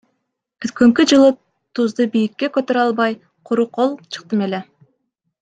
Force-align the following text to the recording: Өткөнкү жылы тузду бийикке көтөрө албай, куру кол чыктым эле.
Өткөнкү 0.69 1.03
жылы 1.11 1.27
тузду 1.79 2.07
бийикке 2.15 2.49
көтөрө 2.57 2.83
албай, 2.85 3.15
куру 3.51 3.67
кол 3.79 3.95
чыктым 4.11 4.45
эле. 4.49 4.65